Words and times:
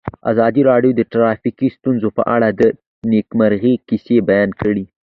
ازادي 0.31 0.61
راډیو 0.69 0.91
د 0.95 1.01
ټرافیکي 1.11 1.67
ستونزې 1.75 2.09
په 2.17 2.23
اړه 2.35 2.47
د 2.59 2.61
نېکمرغۍ 3.11 3.75
کیسې 3.87 4.15
بیان 4.29 4.49
کړې. 4.61 4.83